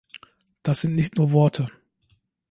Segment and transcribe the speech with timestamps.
[0.63, 1.69] Das sind nicht nur Worte.